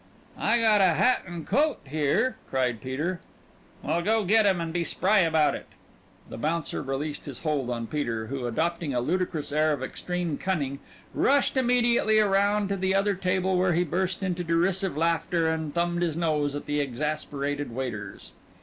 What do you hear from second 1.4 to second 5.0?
a coat here!" cried Peter. "Well, go get 'em and be